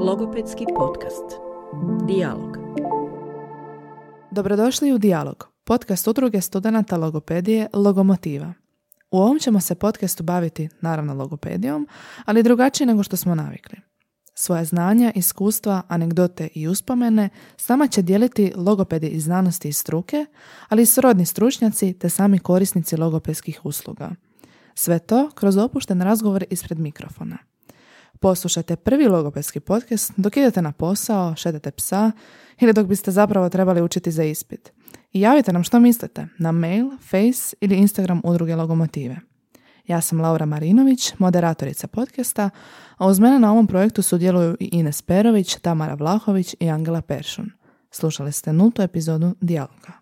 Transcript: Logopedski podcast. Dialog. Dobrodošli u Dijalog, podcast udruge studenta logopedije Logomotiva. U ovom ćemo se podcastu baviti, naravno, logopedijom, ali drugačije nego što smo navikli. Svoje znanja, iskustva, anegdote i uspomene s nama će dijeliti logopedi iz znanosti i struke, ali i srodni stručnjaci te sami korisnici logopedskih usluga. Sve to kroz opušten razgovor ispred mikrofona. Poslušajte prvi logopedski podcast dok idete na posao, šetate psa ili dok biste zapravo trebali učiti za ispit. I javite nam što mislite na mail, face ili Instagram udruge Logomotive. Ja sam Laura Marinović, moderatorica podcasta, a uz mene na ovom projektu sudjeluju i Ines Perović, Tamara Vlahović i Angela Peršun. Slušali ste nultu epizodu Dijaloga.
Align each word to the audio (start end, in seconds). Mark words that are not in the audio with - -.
Logopedski 0.00 0.64
podcast. 0.76 1.24
Dialog. 2.08 2.56
Dobrodošli 4.30 4.92
u 4.92 4.98
Dijalog, 4.98 5.48
podcast 5.64 6.08
udruge 6.08 6.40
studenta 6.40 6.96
logopedije 6.96 7.68
Logomotiva. 7.72 8.52
U 9.10 9.18
ovom 9.18 9.38
ćemo 9.38 9.60
se 9.60 9.74
podcastu 9.74 10.22
baviti, 10.22 10.68
naravno, 10.80 11.14
logopedijom, 11.14 11.88
ali 12.24 12.42
drugačije 12.42 12.86
nego 12.86 13.02
što 13.02 13.16
smo 13.16 13.34
navikli. 13.34 13.78
Svoje 14.34 14.64
znanja, 14.64 15.12
iskustva, 15.14 15.82
anegdote 15.88 16.48
i 16.54 16.68
uspomene 16.68 17.28
s 17.56 17.68
nama 17.68 17.86
će 17.86 18.02
dijeliti 18.02 18.52
logopedi 18.56 19.06
iz 19.06 19.24
znanosti 19.24 19.68
i 19.68 19.72
struke, 19.72 20.26
ali 20.68 20.82
i 20.82 20.86
srodni 20.86 21.26
stručnjaci 21.26 21.92
te 21.92 22.08
sami 22.08 22.38
korisnici 22.38 22.96
logopedskih 22.96 23.60
usluga. 23.64 24.10
Sve 24.74 24.98
to 24.98 25.30
kroz 25.34 25.56
opušten 25.56 26.00
razgovor 26.00 26.44
ispred 26.50 26.78
mikrofona. 26.78 27.38
Poslušajte 28.20 28.76
prvi 28.76 29.08
logopedski 29.08 29.60
podcast 29.60 30.12
dok 30.16 30.36
idete 30.36 30.62
na 30.62 30.72
posao, 30.72 31.36
šetate 31.36 31.70
psa 31.70 32.12
ili 32.60 32.72
dok 32.72 32.86
biste 32.86 33.10
zapravo 33.10 33.48
trebali 33.48 33.82
učiti 33.82 34.10
za 34.10 34.24
ispit. 34.24 34.72
I 35.12 35.20
javite 35.20 35.52
nam 35.52 35.64
što 35.64 35.80
mislite 35.80 36.26
na 36.38 36.52
mail, 36.52 36.90
face 37.10 37.56
ili 37.60 37.76
Instagram 37.76 38.20
udruge 38.24 38.56
Logomotive. 38.56 39.16
Ja 39.86 40.00
sam 40.00 40.20
Laura 40.20 40.46
Marinović, 40.46 41.12
moderatorica 41.18 41.86
podcasta, 41.86 42.50
a 42.96 43.06
uz 43.06 43.18
mene 43.18 43.38
na 43.38 43.52
ovom 43.52 43.66
projektu 43.66 44.02
sudjeluju 44.02 44.56
i 44.60 44.68
Ines 44.72 45.02
Perović, 45.02 45.56
Tamara 45.56 45.94
Vlahović 45.94 46.54
i 46.60 46.70
Angela 46.70 47.02
Peršun. 47.02 47.50
Slušali 47.90 48.32
ste 48.32 48.52
nultu 48.52 48.82
epizodu 48.82 49.34
Dijaloga. 49.40 49.92